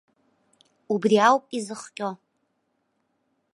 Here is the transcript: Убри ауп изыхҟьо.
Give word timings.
Убри 0.93 1.17
ауп 1.27 1.45
изыхҟьо. 1.57 2.09